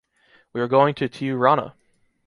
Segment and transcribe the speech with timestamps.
[0.51, 1.73] We are going to Tiurana.